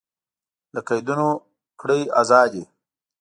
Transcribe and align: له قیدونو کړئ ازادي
له 0.73 0.79
قیدونو 0.87 1.29
کړئ 1.81 2.01
ازادي 2.21 2.63